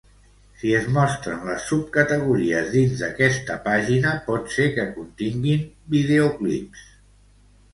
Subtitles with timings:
[0.59, 5.63] Si es mostren les subcategories dins d'aquesta pàgina, pot ser que continguin
[5.97, 6.89] videoclips.